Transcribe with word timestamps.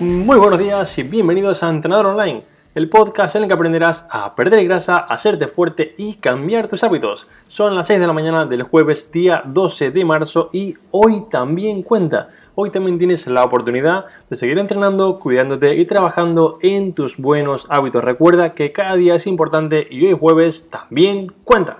Muy 0.00 0.38
buenos 0.38 0.58
días 0.58 0.96
y 0.96 1.02
bienvenidos 1.02 1.62
a 1.62 1.68
Entrenador 1.68 2.06
Online, 2.06 2.42
el 2.74 2.88
podcast 2.88 3.36
en 3.36 3.42
el 3.42 3.48
que 3.48 3.54
aprenderás 3.54 4.06
a 4.10 4.34
perder 4.34 4.64
grasa, 4.64 4.96
a 4.96 5.12
hacerte 5.12 5.46
fuerte 5.46 5.94
y 5.98 6.14
cambiar 6.14 6.68
tus 6.68 6.82
hábitos. 6.82 7.26
Son 7.48 7.74
las 7.74 7.88
6 7.88 8.00
de 8.00 8.06
la 8.06 8.14
mañana 8.14 8.46
del 8.46 8.62
jueves, 8.62 9.12
día 9.12 9.42
12 9.44 9.90
de 9.90 10.04
marzo 10.06 10.48
y 10.54 10.74
hoy 10.90 11.24
también 11.30 11.82
cuenta. 11.82 12.30
Hoy 12.54 12.70
también 12.70 12.96
tienes 12.96 13.26
la 13.26 13.44
oportunidad 13.44 14.06
de 14.30 14.36
seguir 14.36 14.56
entrenando, 14.56 15.18
cuidándote 15.18 15.76
y 15.76 15.84
trabajando 15.84 16.58
en 16.62 16.94
tus 16.94 17.18
buenos 17.18 17.66
hábitos. 17.68 18.02
Recuerda 18.02 18.54
que 18.54 18.72
cada 18.72 18.96
día 18.96 19.16
es 19.16 19.26
importante 19.26 19.86
y 19.90 20.06
hoy 20.06 20.16
jueves 20.18 20.70
también 20.70 21.30
cuenta. 21.44 21.76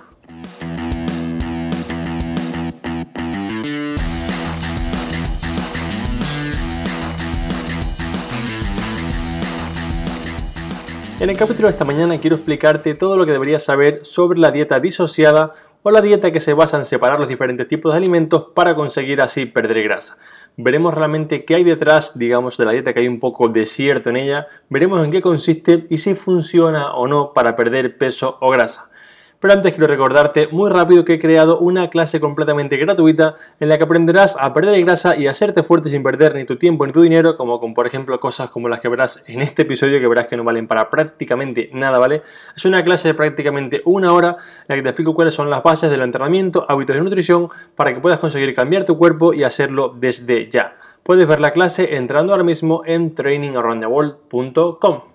En 11.21 11.29
el 11.29 11.37
capítulo 11.37 11.67
de 11.67 11.73
esta 11.73 11.85
mañana 11.85 12.17
quiero 12.17 12.37
explicarte 12.37 12.95
todo 12.95 13.15
lo 13.15 13.27
que 13.27 13.31
deberías 13.31 13.63
saber 13.63 14.03
sobre 14.03 14.39
la 14.39 14.49
dieta 14.49 14.79
disociada 14.79 15.53
o 15.83 15.91
la 15.91 16.01
dieta 16.01 16.31
que 16.31 16.39
se 16.39 16.55
basa 16.55 16.79
en 16.79 16.85
separar 16.85 17.19
los 17.19 17.27
diferentes 17.27 17.67
tipos 17.67 17.93
de 17.93 17.97
alimentos 17.97 18.47
para 18.55 18.73
conseguir 18.73 19.21
así 19.21 19.45
perder 19.45 19.83
grasa. 19.83 20.17
Veremos 20.57 20.95
realmente 20.95 21.45
qué 21.45 21.53
hay 21.53 21.63
detrás, 21.63 22.17
digamos, 22.17 22.57
de 22.57 22.65
la 22.65 22.71
dieta, 22.71 22.95
que 22.95 23.01
hay 23.01 23.07
un 23.07 23.19
poco 23.19 23.49
desierto 23.49 24.09
en 24.09 24.15
ella, 24.15 24.47
veremos 24.69 25.05
en 25.05 25.11
qué 25.11 25.21
consiste 25.21 25.85
y 25.91 25.99
si 25.99 26.15
funciona 26.15 26.95
o 26.95 27.07
no 27.07 27.33
para 27.33 27.55
perder 27.55 27.99
peso 27.99 28.39
o 28.41 28.49
grasa. 28.49 28.89
Pero 29.41 29.55
antes 29.55 29.73
quiero 29.73 29.87
recordarte 29.87 30.49
muy 30.51 30.69
rápido 30.69 31.03
que 31.03 31.13
he 31.13 31.19
creado 31.19 31.57
una 31.57 31.89
clase 31.89 32.19
completamente 32.19 32.77
gratuita 32.77 33.37
en 33.59 33.69
la 33.69 33.79
que 33.79 33.85
aprenderás 33.85 34.37
a 34.39 34.53
perder 34.53 34.79
grasa 34.85 35.17
y 35.17 35.25
a 35.25 35.31
hacerte 35.31 35.63
fuerte 35.63 35.89
sin 35.89 36.03
perder 36.03 36.35
ni 36.35 36.45
tu 36.45 36.57
tiempo 36.57 36.85
ni 36.85 36.93
tu 36.93 37.01
dinero, 37.01 37.35
como 37.37 37.59
con 37.59 37.73
por 37.73 37.87
ejemplo 37.87 38.19
cosas 38.19 38.51
como 38.51 38.69
las 38.69 38.81
que 38.81 38.87
verás 38.87 39.23
en 39.25 39.41
este 39.41 39.63
episodio 39.63 39.99
que 39.99 40.07
verás 40.07 40.27
que 40.27 40.37
no 40.37 40.43
valen 40.43 40.67
para 40.67 40.91
prácticamente 40.91 41.71
nada, 41.73 41.97
¿vale? 41.97 42.21
Es 42.55 42.65
una 42.65 42.83
clase 42.83 43.07
de 43.07 43.13
prácticamente 43.15 43.81
una 43.83 44.13
hora 44.13 44.37
en 44.37 44.65
la 44.67 44.75
que 44.75 44.83
te 44.83 44.89
explico 44.89 45.15
cuáles 45.15 45.33
son 45.33 45.49
las 45.49 45.63
bases 45.63 45.89
del 45.89 46.03
entrenamiento, 46.03 46.67
hábitos 46.69 46.95
de 46.95 47.01
nutrición 47.01 47.49
para 47.75 47.95
que 47.95 47.99
puedas 47.99 48.19
conseguir 48.19 48.53
cambiar 48.53 48.85
tu 48.85 48.99
cuerpo 48.99 49.33
y 49.33 49.43
hacerlo 49.43 49.95
desde 49.97 50.51
ya. 50.51 50.77
Puedes 51.01 51.27
ver 51.27 51.39
la 51.39 51.49
clase 51.49 51.95
entrando 51.95 52.33
ahora 52.33 52.43
mismo 52.43 52.83
en 52.85 53.15
trainingaroundtheworld.com. 53.15 55.10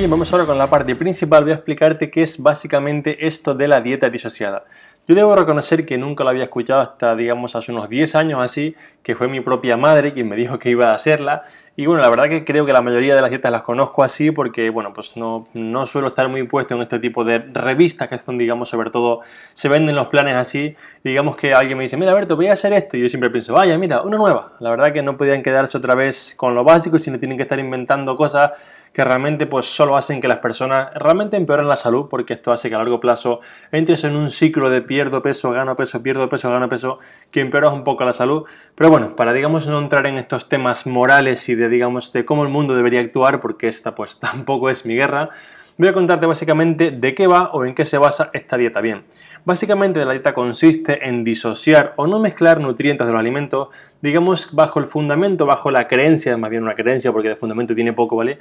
Bien, 0.00 0.10
vamos 0.10 0.32
ahora 0.32 0.46
con 0.46 0.56
la 0.56 0.70
parte 0.70 0.96
principal. 0.96 1.42
Voy 1.42 1.52
a 1.52 1.56
explicarte 1.56 2.10
qué 2.10 2.22
es 2.22 2.42
básicamente 2.42 3.26
esto 3.26 3.54
de 3.54 3.68
la 3.68 3.82
dieta 3.82 4.08
disociada. 4.08 4.64
Yo 5.06 5.14
debo 5.14 5.36
reconocer 5.36 5.84
que 5.84 5.98
nunca 5.98 6.24
lo 6.24 6.30
había 6.30 6.44
escuchado 6.44 6.80
hasta, 6.80 7.14
digamos, 7.14 7.54
hace 7.54 7.70
unos 7.70 7.90
10 7.90 8.14
años 8.14 8.40
así, 8.40 8.74
que 9.02 9.14
fue 9.14 9.28
mi 9.28 9.42
propia 9.42 9.76
madre 9.76 10.14
quien 10.14 10.26
me 10.26 10.36
dijo 10.36 10.58
que 10.58 10.70
iba 10.70 10.88
a 10.88 10.94
hacerla. 10.94 11.44
Y 11.76 11.84
bueno, 11.84 12.00
la 12.00 12.08
verdad 12.08 12.30
que 12.30 12.46
creo 12.46 12.64
que 12.64 12.72
la 12.72 12.80
mayoría 12.80 13.14
de 13.14 13.20
las 13.20 13.28
dietas 13.28 13.52
las 13.52 13.62
conozco 13.62 14.02
así 14.02 14.30
porque, 14.30 14.70
bueno, 14.70 14.94
pues 14.94 15.18
no, 15.18 15.46
no 15.52 15.84
suelo 15.84 16.08
estar 16.08 16.30
muy 16.30 16.44
puesto 16.44 16.74
en 16.74 16.80
este 16.80 16.98
tipo 16.98 17.22
de 17.22 17.38
revistas 17.38 18.08
que 18.08 18.16
son, 18.16 18.38
digamos, 18.38 18.70
sobre 18.70 18.88
todo, 18.88 19.20
se 19.52 19.68
venden 19.68 19.96
los 19.96 20.06
planes 20.06 20.34
así. 20.34 20.76
Digamos 21.02 21.36
que 21.36 21.54
alguien 21.54 21.78
me 21.78 21.84
dice, 21.84 21.96
mira, 21.96 22.12
Alberto, 22.12 22.36
voy 22.36 22.48
a 22.48 22.52
hacer 22.52 22.72
esto. 22.72 22.96
Y 22.96 23.02
yo 23.02 23.08
siempre 23.08 23.30
pienso, 23.30 23.54
vaya, 23.54 23.76
mira, 23.78 24.02
una 24.02 24.16
nueva. 24.16 24.52
La 24.60 24.70
verdad 24.70 24.92
que 24.92 25.02
no 25.02 25.16
podían 25.16 25.42
quedarse 25.42 25.78
otra 25.78 25.94
vez 25.94 26.34
con 26.36 26.54
lo 26.54 26.64
básico, 26.64 26.98
sino 26.98 27.18
tienen 27.18 27.36
que 27.36 27.42
estar 27.42 27.58
inventando 27.58 28.16
cosas 28.16 28.52
que 28.92 29.04
realmente 29.04 29.46
pues 29.46 29.66
solo 29.66 29.96
hacen 29.96 30.20
que 30.20 30.26
las 30.26 30.38
personas 30.38 30.92
realmente 30.94 31.36
empeoren 31.36 31.68
la 31.68 31.76
salud 31.76 32.08
porque 32.10 32.32
esto 32.32 32.52
hace 32.52 32.68
que 32.68 32.74
a 32.74 32.78
largo 32.78 32.98
plazo 32.98 33.40
entres 33.70 34.02
en 34.04 34.16
un 34.16 34.30
ciclo 34.30 34.68
de 34.68 34.82
pierdo 34.82 35.22
peso, 35.22 35.52
gano 35.52 35.76
peso, 35.76 36.02
pierdo 36.02 36.28
peso, 36.28 36.50
gano 36.50 36.68
peso 36.68 36.98
que 37.30 37.40
empeoras 37.40 37.72
un 37.72 37.84
poco 37.84 38.04
la 38.04 38.12
salud. 38.12 38.44
Pero 38.74 38.90
bueno, 38.90 39.14
para 39.14 39.32
digamos 39.32 39.66
no 39.68 39.78
entrar 39.78 40.06
en 40.06 40.18
estos 40.18 40.48
temas 40.48 40.86
morales 40.86 41.48
y 41.48 41.54
de 41.54 41.68
digamos 41.68 42.12
de 42.12 42.24
cómo 42.24 42.42
el 42.42 42.48
mundo 42.48 42.74
debería 42.74 43.00
actuar 43.00 43.40
porque 43.40 43.68
esta 43.68 43.94
pues 43.94 44.18
tampoco 44.20 44.70
es 44.70 44.84
mi 44.84 44.94
guerra, 44.94 45.30
voy 45.78 45.88
a 45.88 45.92
contarte 45.92 46.26
básicamente 46.26 46.90
de 46.90 47.14
qué 47.14 47.26
va 47.26 47.50
o 47.52 47.64
en 47.64 47.74
qué 47.74 47.84
se 47.84 47.96
basa 47.96 48.30
esta 48.32 48.56
dieta 48.56 48.80
bien. 48.80 49.04
Básicamente 49.44 50.04
la 50.04 50.12
dieta 50.12 50.34
consiste 50.34 51.08
en 51.08 51.24
disociar 51.24 51.94
o 51.96 52.06
no 52.06 52.18
mezclar 52.18 52.60
nutrientes 52.60 53.06
de 53.06 53.12
los 53.12 53.20
alimentos, 53.20 53.68
digamos 54.02 54.54
bajo 54.54 54.78
el 54.80 54.86
fundamento, 54.86 55.46
bajo 55.46 55.70
la 55.70 55.88
creencia, 55.88 56.36
más 56.36 56.50
bien 56.50 56.62
una 56.62 56.74
creencia 56.74 57.12
porque 57.12 57.30
de 57.30 57.36
fundamento 57.36 57.74
tiene 57.74 57.92
poco, 57.92 58.16
¿vale? 58.16 58.38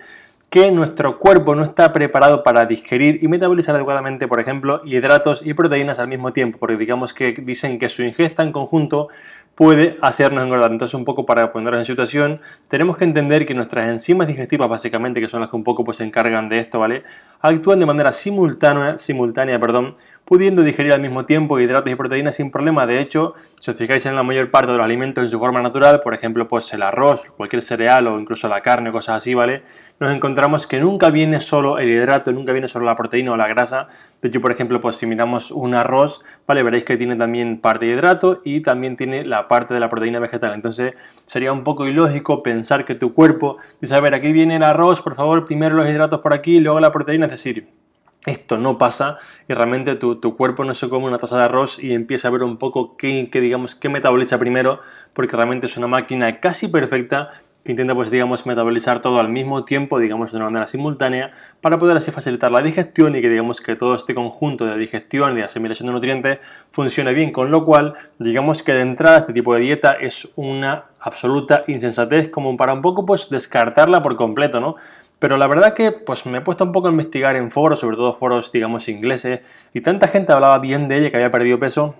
que 0.49 0.71
nuestro 0.71 1.19
cuerpo 1.19 1.53
no 1.53 1.63
está 1.63 1.91
preparado 1.93 2.41
para 2.41 2.65
digerir 2.65 3.23
y 3.23 3.27
metabolizar 3.27 3.75
adecuadamente, 3.75 4.27
por 4.27 4.39
ejemplo, 4.39 4.81
hidratos 4.83 5.45
y 5.45 5.53
proteínas 5.53 5.99
al 5.99 6.07
mismo 6.07 6.33
tiempo, 6.33 6.57
porque 6.57 6.75
digamos 6.75 7.13
que 7.13 7.33
dicen 7.33 7.77
que 7.77 7.87
su 7.87 8.01
ingesta 8.01 8.41
en 8.41 8.51
conjunto 8.51 9.09
puede 9.53 9.97
hacernos 10.01 10.43
engordar. 10.43 10.71
Entonces, 10.71 10.95
un 10.95 11.05
poco 11.05 11.25
para 11.25 11.51
ponernos 11.51 11.81
en 11.81 11.85
situación, 11.85 12.41
tenemos 12.67 12.97
que 12.97 13.03
entender 13.03 13.45
que 13.45 13.53
nuestras 13.53 13.89
enzimas 13.89 14.27
digestivas, 14.27 14.69
básicamente, 14.69 15.21
que 15.21 15.27
son 15.27 15.41
las 15.41 15.49
que 15.49 15.55
un 15.55 15.63
poco 15.63 15.83
pues, 15.83 15.97
se 15.97 16.03
encargan 16.03 16.49
de 16.49 16.59
esto, 16.59 16.79
¿vale? 16.79 17.03
Actúan 17.41 17.79
de 17.79 17.85
manera 17.85 18.11
simultánea, 18.11 18.97
simultánea 18.97 19.59
perdón, 19.59 19.97
pudiendo 20.29 20.61
digerir 20.61 20.93
al 20.93 21.01
mismo 21.01 21.25
tiempo 21.25 21.59
hidratos 21.59 21.91
y 21.91 21.95
proteínas 21.95 22.35
sin 22.35 22.51
problema. 22.51 22.85
De 22.85 22.99
hecho, 22.99 23.33
si 23.59 23.71
os 23.71 23.77
fijáis 23.77 24.05
en 24.05 24.15
la 24.15 24.21
mayor 24.21 24.51
parte 24.51 24.71
de 24.71 24.77
los 24.77 24.85
alimentos 24.85 25.23
en 25.23 25.29
su 25.31 25.39
forma 25.39 25.59
natural, 25.59 26.01
por 26.01 26.13
ejemplo, 26.13 26.47
pues 26.47 26.71
el 26.71 26.83
arroz, 26.83 27.31
cualquier 27.35 27.63
cereal 27.63 28.05
o 28.05 28.19
incluso 28.19 28.47
la 28.47 28.61
carne 28.61 28.91
cosas 28.91 29.15
así, 29.15 29.33
¿vale? 29.33 29.63
Nos 29.99 30.13
encontramos 30.15 30.67
que 30.67 30.79
nunca 30.79 31.09
viene 31.09 31.41
solo 31.41 31.79
el 31.79 31.89
hidrato, 31.89 32.31
nunca 32.31 32.51
viene 32.51 32.67
solo 32.67 32.85
la 32.85 32.95
proteína 32.95 33.31
o 33.31 33.37
la 33.37 33.47
grasa. 33.47 33.87
De 34.21 34.27
hecho, 34.27 34.39
por 34.39 34.51
ejemplo, 34.51 34.79
pues 34.79 34.97
si 34.97 35.07
miramos 35.07 35.49
un 35.49 35.73
arroz, 35.73 36.23
¿vale? 36.45 36.61
Veréis 36.61 36.83
que 36.83 36.95
tiene 36.95 37.15
también 37.15 37.59
parte 37.59 37.87
de 37.87 37.93
hidrato 37.93 38.41
y 38.45 38.61
también 38.61 38.97
tiene 38.97 39.25
la 39.25 39.47
parte 39.47 39.73
de 39.73 39.79
la 39.79 39.89
proteína 39.89 40.19
vegetal. 40.19 40.53
Entonces, 40.53 40.93
sería 41.25 41.51
un 41.51 41.63
poco 41.63 41.87
ilógico 41.87 42.43
pensar 42.43 42.85
que 42.85 42.93
tu 42.93 43.15
cuerpo 43.15 43.57
dice, 43.81 43.95
a 43.95 43.99
ver, 43.99 44.13
aquí 44.13 44.31
viene 44.31 44.57
el 44.57 44.63
arroz, 44.63 45.01
por 45.01 45.15
favor, 45.15 45.43
primero 45.45 45.75
los 45.75 45.89
hidratos 45.89 46.19
por 46.19 46.35
aquí 46.35 46.57
y 46.57 46.59
luego 46.59 46.79
la 46.79 46.91
proteína, 46.91 47.25
es 47.25 47.31
decir, 47.31 47.78
esto 48.29 48.57
no 48.57 48.77
pasa 48.77 49.17
y 49.47 49.53
realmente 49.53 49.95
tu, 49.95 50.19
cuerpo 50.37 50.63
no 50.63 50.73
se 50.73 50.89
come 50.89 51.07
una 51.07 51.17
taza 51.17 51.37
de 51.37 51.43
arroz 51.43 51.83
y 51.83 51.93
empieza 51.93 52.27
a 52.27 52.31
ver 52.31 52.43
un 52.43 52.57
poco 52.57 52.95
qué, 52.97 53.27
digamos, 53.31 53.75
qué 53.75 53.89
metaboliza 53.89 54.37
primero, 54.37 54.81
porque 55.13 55.35
realmente 55.35 55.65
es 55.65 55.77
una 55.77 55.87
máquina 55.87 56.39
casi 56.39 56.67
perfecta 56.67 57.31
que 57.63 57.71
intenta 57.71 57.93
pues 57.93 58.09
digamos 58.09 58.45
metabolizar 58.45 59.01
todo 59.01 59.19
al 59.19 59.27
mismo 59.27 59.65
tiempo, 59.65 59.99
digamos 59.99 60.31
de 60.31 60.37
una 60.37 60.45
manera 60.45 60.65
simultánea, 60.65 61.33
para 61.59 61.77
poder 61.77 61.97
así 61.97 62.09
facilitar 62.09 62.51
la 62.51 62.61
digestión 62.61 63.15
y 63.15 63.21
que 63.21 63.29
digamos 63.29 63.59
que 63.59 63.75
todo 63.75 63.95
este 63.95 64.15
conjunto 64.15 64.65
de 64.65 64.77
digestión 64.77 65.37
y 65.37 65.41
asimilación 65.41 65.87
de 65.87 65.93
nutrientes 65.93 66.39
funcione 66.71 67.13
bien, 67.13 67.31
con 67.31 67.51
lo 67.51 67.65
cual 67.65 67.95
digamos 68.17 68.63
que 68.63 68.71
de 68.71 68.81
entrada 68.81 69.17
este 69.19 69.33
tipo 69.33 69.53
de 69.55 69.61
dieta 69.61 69.91
es 69.91 70.31
una 70.35 70.85
absoluta 71.01 71.63
insensatez 71.67 72.29
como 72.29 72.55
para 72.55 72.73
un 72.73 72.81
poco 72.81 73.05
pues 73.05 73.29
descartarla 73.29 74.01
por 74.01 74.15
completo, 74.15 74.61
¿no? 74.61 74.75
Pero 75.19 75.37
la 75.37 75.47
verdad 75.47 75.73
que 75.73 75.91
pues 75.91 76.25
me 76.25 76.37
he 76.37 76.41
puesto 76.41 76.63
un 76.63 76.71
poco 76.71 76.87
a 76.87 76.91
investigar 76.91 77.35
en 77.35 77.51
foros, 77.51 77.81
sobre 77.81 77.97
todo 77.97 78.13
foros, 78.13 78.51
digamos, 78.51 78.87
ingleses, 78.87 79.41
y 79.73 79.81
tanta 79.81 80.07
gente 80.07 80.31
hablaba 80.31 80.57
bien 80.59 80.87
de 80.87 80.97
ella 80.97 81.11
que 81.11 81.17
había 81.17 81.31
perdido 81.31 81.59
peso. 81.59 81.95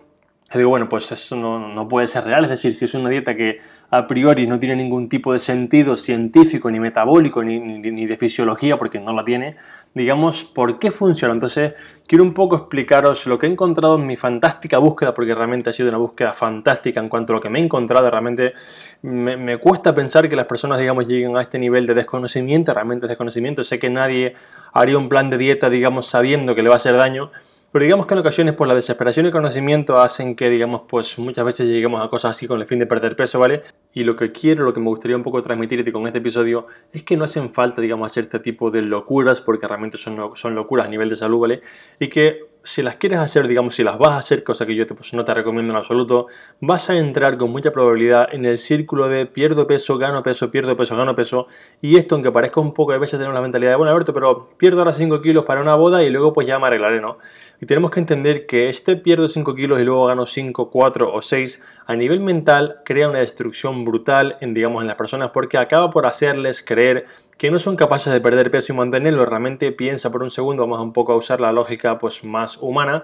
Y 0.54 0.58
digo, 0.58 0.70
bueno, 0.70 0.90
pues 0.90 1.12
eso 1.12 1.36
no, 1.36 1.74
no 1.74 1.88
puede 1.88 2.08
ser 2.08 2.24
real. 2.24 2.44
Es 2.46 2.50
decir, 2.50 2.76
si 2.76 2.86
es 2.86 2.94
una 2.96 3.10
dieta 3.10 3.36
que 3.36 3.60
a 3.92 4.06
priori 4.08 4.46
no 4.46 4.60
tiene 4.60 4.76
ningún 4.76 5.10
tipo 5.10 5.34
de 5.34 5.40
sentido 5.40 5.98
científico, 5.98 6.70
ni 6.70 6.80
metabólico, 6.80 7.44
ni, 7.44 7.60
ni, 7.60 8.06
de 8.06 8.18
fisiología, 8.18 8.78
porque 8.78 9.00
no 9.00 9.14
la 9.14 9.24
tiene, 9.24 9.56
digamos, 9.94 10.44
¿por 10.44 10.78
qué 10.78 10.92
funciona? 10.92 11.34
Entonces, 11.34 11.74
quiero 12.08 12.24
un 12.24 12.34
poco 12.34 12.56
explicaros 12.56 13.26
lo 13.26 13.40
que 13.40 13.48
he 13.48 13.50
encontrado 13.50 13.98
en 13.98 14.06
mi 14.06 14.16
fantástica 14.16 14.78
búsqueda, 14.78 15.14
porque 15.14 15.34
realmente 15.34 15.70
ha 15.70 15.74
sido 15.74 15.90
una 15.90 15.98
búsqueda 15.98 16.34
fantástica 16.34 17.00
en 17.00 17.10
cuanto 17.10 17.34
a 17.34 17.38
lo 17.38 17.42
que 17.42 17.50
me 17.50 17.60
he 17.60 17.64
encontrado. 17.64 18.10
Realmente 18.10 18.54
me, 19.02 19.38
me 19.38 19.58
cuesta 19.58 19.94
pensar 19.94 20.30
que 20.30 20.36
las 20.36 20.46
personas, 20.46 20.80
digamos, 20.80 21.08
lleguen 21.08 21.36
a 21.36 21.42
este 21.42 21.58
nivel 21.58 21.88
de 21.88 21.96
desconocimiento, 21.96 22.74
realmente 22.74 23.08
desconocimiento. 23.08 23.64
Sé 23.64 23.80
que 23.80 23.90
nadie 23.90 24.34
haría 24.74 24.98
un 24.98 25.10
plan 25.10 25.32
de 25.32 25.38
dieta, 25.40 25.70
digamos, 25.70 26.06
sabiendo 26.06 26.54
que 26.54 26.62
le 26.62 26.70
va 26.70 26.76
a 26.76 26.78
hacer 26.78 26.96
daño 26.96 27.32
pero 27.72 27.84
digamos 27.84 28.06
que 28.06 28.14
en 28.14 28.20
ocasiones 28.20 28.56
pues 28.56 28.68
la 28.68 28.76
desesperación 28.76 29.26
y 29.26 29.28
el 29.28 29.34
conocimiento 29.34 30.00
hacen 30.02 30.36
que 30.36 30.50
digamos 30.50 30.84
pues 30.88 31.18
muchas 31.20 31.46
veces 31.46 31.68
lleguemos 31.68 32.04
a 32.04 32.10
cosas 32.10 32.32
así 32.32 32.48
con 32.48 32.60
el 32.60 32.66
fin 32.66 32.80
de 32.80 32.86
perder 32.86 33.16
peso, 33.16 33.40
¿vale? 33.40 33.62
Y 33.94 34.04
lo 34.04 34.16
que 34.16 34.32
quiero, 34.32 34.64
lo 34.64 34.74
que 34.74 34.80
me 34.80 34.88
gustaría 34.88 35.16
un 35.16 35.24
poco 35.24 35.42
transmitirte 35.42 35.92
con 35.92 36.06
este 36.08 36.20
episodio 36.20 36.68
es 36.92 37.04
que 37.04 37.16
no 37.16 37.26
hacen 37.26 37.52
falta 37.52 37.82
digamos 37.82 38.10
hacer 38.10 38.26
este 38.26 38.40
tipo 38.40 38.72
de 38.72 38.82
locuras 38.82 39.42
porque 39.42 39.68
realmente 39.68 39.98
son, 39.98 40.36
son 40.36 40.56
locuras 40.56 40.88
a 40.88 40.90
nivel 40.90 41.10
de 41.10 41.16
salud, 41.16 41.40
¿vale? 41.40 41.62
Y 42.00 42.08
que 42.08 42.49
si 42.64 42.82
las 42.82 42.98
quieres 42.98 43.20
hacer, 43.20 43.48
digamos, 43.48 43.76
si 43.76 43.84
las 43.84 43.98
vas 43.98 44.12
a 44.12 44.18
hacer, 44.18 44.44
cosa 44.44 44.66
que 44.66 44.76
yo 44.76 44.86
te, 44.86 44.94
pues, 44.94 45.14
no 45.14 45.24
te 45.26 45.34
recomiendo 45.34 45.72
en 45.72 45.78
absoluto, 45.78 46.28
vas 46.60 46.90
a 46.90 46.98
entrar 46.98 47.38
con 47.38 47.52
mucha 47.52 47.72
probabilidad 47.72 48.28
en 48.32 48.46
el 48.46 48.58
círculo 48.58 49.08
de 49.08 49.26
pierdo 49.26 49.66
peso, 49.66 49.98
gano 49.98 50.22
peso, 50.24 50.52
pierdo 50.52 50.76
peso, 50.76 50.96
gano 50.98 51.16
peso. 51.16 51.48
Y 51.82 51.98
esto, 51.98 52.16
aunque 52.16 52.32
parezca 52.32 52.60
un 52.60 52.74
poco, 52.74 52.92
a 52.92 52.98
veces 52.98 53.18
tenemos 53.18 53.34
la 53.34 53.42
mentalidad 53.42 53.72
de, 53.72 53.78
bueno, 53.78 53.92
Alberto, 53.92 54.14
pero 54.14 54.50
pierdo 54.58 54.80
ahora 54.80 54.94
5 54.94 55.22
kilos 55.22 55.46
para 55.46 55.62
una 55.62 55.76
boda 55.76 56.04
y 56.04 56.10
luego 56.10 56.34
pues 56.34 56.48
ya 56.48 56.60
me 56.60 56.68
arreglaré, 56.68 57.02
¿no? 57.02 57.16
Y 57.62 57.66
tenemos 57.66 57.92
que 57.92 58.00
entender 58.00 58.46
que 58.46 58.70
este 58.70 58.96
pierdo 58.96 59.28
5 59.28 59.54
kilos 59.56 59.80
y 59.80 59.84
luego 59.84 60.06
gano 60.06 60.26
5, 60.26 60.70
4 60.70 61.14
o 61.14 61.22
6 61.22 61.62
a 61.90 61.96
nivel 61.96 62.20
mental 62.20 62.82
crea 62.86 63.10
una 63.10 63.18
destrucción 63.18 63.84
brutal 63.84 64.38
en, 64.42 64.54
digamos, 64.54 64.84
en 64.84 64.88
las 64.88 64.96
personas 64.96 65.32
porque 65.32 65.58
acaba 65.58 65.90
por 65.90 66.06
hacerles 66.06 66.62
creer 66.62 67.08
que 67.36 67.50
no 67.50 67.58
son 67.58 67.76
capaces 67.76 68.14
de 68.14 68.22
perder 68.22 68.52
peso 68.52 68.72
y 68.72 68.76
mantenerlo. 68.76 69.26
Realmente 69.26 69.72
piensa 69.72 70.12
por 70.12 70.22
un 70.22 70.30
segundo, 70.30 70.62
vamos 70.62 70.82
un 70.82 70.94
poco 70.94 71.14
a 71.14 71.16
usar 71.16 71.42
la 71.42 71.52
lógica 71.52 71.98
pues, 71.98 72.24
más 72.24 72.58
humana, 72.58 73.02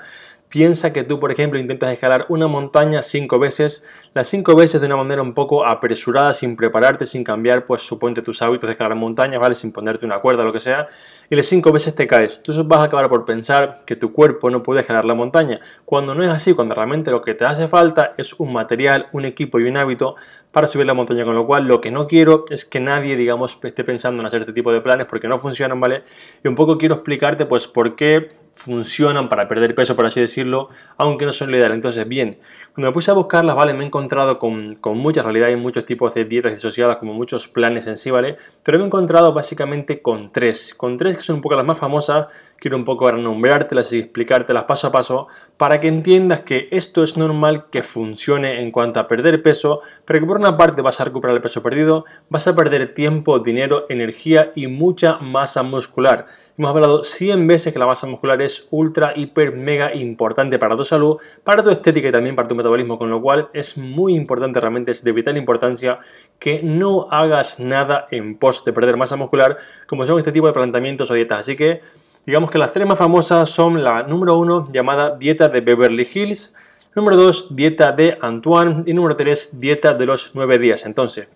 Piensa 0.56 0.94
que 0.94 1.04
tú, 1.04 1.20
por 1.20 1.34
ejemplo, 1.34 1.60
intentas 1.60 1.92
escalar 1.92 2.28
una 2.30 2.48
montaña 2.48 3.02
cinco 3.02 3.40
veces, 3.40 3.86
las 4.14 4.28
cinco 4.30 4.56
veces 4.56 4.80
de 4.80 4.88
una 4.88 4.96
manera 4.96 5.22
un 5.22 5.34
poco 5.34 5.66
apresurada, 5.66 6.34
sin 6.34 6.56
prepararte, 6.56 7.06
sin 7.06 7.26
cambiar, 7.26 7.66
pues 7.66 7.82
suponte 7.82 8.22
tus 8.22 8.42
hábitos 8.42 8.70
de 8.70 8.72
escalar 8.72 8.96
montañas, 8.96 9.42
¿vale? 9.42 9.54
Sin 9.54 9.74
ponerte 9.74 10.06
una 10.06 10.20
cuerda, 10.20 10.46
lo 10.46 10.54
que 10.54 10.62
sea, 10.62 10.88
y 11.30 11.36
las 11.36 11.46
cinco 11.48 11.74
veces 11.74 11.94
te 11.94 12.08
caes. 12.08 12.38
Entonces 12.38 12.66
vas 12.66 12.80
a 12.80 12.84
acabar 12.84 13.10
por 13.10 13.26
pensar 13.26 13.84
que 13.86 13.98
tu 13.98 14.14
cuerpo 14.14 14.50
no 14.50 14.64
puede 14.64 14.80
escalar 14.80 15.04
la 15.04 15.14
montaña, 15.14 15.60
cuando 15.84 16.16
no 16.16 16.24
es 16.24 16.30
así, 16.30 16.54
cuando 16.54 16.74
realmente 16.74 17.12
lo 17.12 17.22
que 17.22 17.34
te 17.34 17.44
hace 17.44 17.68
falta 17.68 18.14
es 18.18 18.32
un 18.40 18.54
material, 18.54 19.10
un 19.12 19.26
equipo 19.26 19.60
y 19.60 19.66
un 19.66 19.76
hábito 19.76 20.16
para 20.54 20.68
subir 20.68 20.88
la 20.88 20.94
montaña, 20.94 21.26
con 21.26 21.36
lo 21.36 21.46
cual 21.46 21.68
lo 21.68 21.82
que 21.82 21.92
no 21.92 22.08
quiero 22.08 22.46
es 22.50 22.64
que 22.64 22.80
nadie, 22.80 23.18
digamos, 23.18 23.60
esté 23.62 23.84
pensando 23.84 24.22
en 24.22 24.28
hacer 24.28 24.40
este 24.40 24.54
tipo 24.54 24.72
de 24.72 24.80
planes 24.80 25.06
porque 25.06 25.28
no 25.28 25.38
funcionan, 25.38 25.82
¿vale? 25.82 26.04
Y 26.46 26.48
un 26.48 26.56
poco 26.56 26.78
quiero 26.78 26.96
explicarte, 26.96 27.46
pues, 27.46 27.68
por 27.68 27.98
qué 27.98 28.32
funcionan 28.56 29.30
para 29.30 29.48
perder 29.48 29.76
peso, 29.76 29.96
por 29.96 30.06
así 30.06 30.22
decirlo, 30.22 30.70
aunque 30.98 31.26
no 31.26 31.34
son 31.34 31.52
lo. 31.52 31.74
Entonces, 31.74 32.08
bien, 32.08 32.40
cuando 32.76 32.90
me 32.90 32.94
puse 32.94 33.10
a 33.10 33.14
buscarlas, 33.14 33.56
¿vale? 33.56 33.74
Me 33.74 33.86
he 33.86 33.88
encontrado 33.88 34.38
con, 34.38 34.74
con 34.74 34.98
muchas 34.98 35.24
realidades 35.24 35.58
y 35.58 35.62
muchos 35.62 35.86
tipos 35.86 36.14
de 36.14 36.26
dietas 36.26 36.56
asociadas, 36.56 36.98
como 36.98 37.14
muchos 37.14 37.48
planes 37.48 37.88
en 37.88 37.96
sí, 37.96 38.12
¿vale? 38.12 38.36
Pero 38.64 38.78
me 38.78 38.84
he 38.84 38.88
encontrado 38.88 39.32
básicamente 39.32 40.02
con 40.02 40.30
tres, 40.34 40.74
con 40.76 40.98
tres 40.98 41.16
que 41.16 41.22
son 41.22 41.38
un 41.38 41.42
poco 41.42 41.56
las 41.56 41.66
más 41.66 41.80
famosas, 41.80 42.28
quiero 42.60 42.76
un 42.76 42.84
poco 42.84 43.06
ahora 43.06 43.18
nombrártelas 43.18 43.94
y 43.94 44.00
explicártelas 44.00 44.66
paso 44.66 44.88
a 44.88 44.92
paso, 44.92 45.28
para 45.56 45.80
que 45.80 45.88
entiendas 45.88 46.42
que 46.42 46.68
esto 46.72 47.04
es 47.04 47.16
normal 47.16 47.68
que 47.72 47.82
funcione 47.82 48.62
en 48.62 48.72
cuanto 48.72 49.00
a 49.00 49.08
perder 49.08 49.42
peso, 49.42 49.82
pero 50.04 50.20
que 50.20 50.26
por 50.26 50.38
una 50.38 50.58
parte 50.58 50.82
vas 50.82 51.00
a 51.00 51.06
recuperar 51.06 51.36
el 51.36 51.42
peso 51.42 51.64
perdido, 51.64 52.04
vas 52.30 52.46
a 52.48 52.56
perder 52.56 52.94
tiempo, 52.94 53.40
dinero, 53.40 53.86
energía 53.88 54.52
y 54.54 54.68
mucha 54.68 55.18
masa 55.20 55.64
muscular. 55.64 56.26
Hemos 56.58 56.72
hablado 56.72 57.04
100 57.04 57.48
veces 57.48 57.74
que 57.74 57.80
la 57.80 57.86
masa 57.86 58.08
muscular 58.08 58.42
es 58.42 58.68
ultra, 58.72 59.14
hiper, 59.16 59.54
mega 59.54 59.94
importante 59.94 60.58
para 60.58 60.76
tu 60.76 60.86
salud, 60.86 61.18
para 61.44 61.64
tu 61.64 61.70
estética 61.70 62.10
y 62.10 62.12
también 62.12 62.36
para 62.36 62.48
tu 62.48 62.56
metabolismo, 62.66 62.98
con 62.98 63.10
lo 63.10 63.22
cual 63.22 63.50
es 63.54 63.78
muy 63.78 64.16
importante, 64.16 64.60
realmente 64.60 64.92
es 64.92 65.04
de 65.04 65.12
vital 65.12 65.38
importancia 65.38 66.00
que 66.40 66.64
no 66.64 67.08
hagas 67.12 67.60
nada 67.60 68.08
en 68.10 68.38
pos 68.38 68.66
de 68.66 68.74
perder 68.74 68.98
masa 68.98 69.16
muscular, 69.16 69.58
como 69.88 70.06
son 70.06 70.18
este 70.18 70.32
tipo 70.32 70.48
de 70.48 70.54
planteamientos 70.54 71.12
o 71.12 71.14
dietas. 71.14 71.40
Así 71.42 71.56
que 71.56 71.82
digamos 72.26 72.50
que 72.50 72.58
las 72.58 72.74
tres 72.74 72.88
más 72.88 72.98
famosas 72.98 73.50
son 73.50 73.84
la 73.84 74.04
número 74.04 74.38
uno 74.38 74.68
llamada 74.72 75.16
dieta 75.16 75.48
de 75.48 75.62
Beverly 75.62 76.08
Hills, 76.12 76.56
número 76.96 77.18
2 77.18 77.56
dieta 77.56 77.92
de 77.92 78.18
Antoine 78.20 78.84
y 78.88 78.94
número 78.94 79.16
3 79.16 79.60
dieta 79.60 79.94
de 79.94 80.06
los 80.06 80.32
9 80.34 80.58
días. 80.58 80.86
Entonces, 80.86 81.28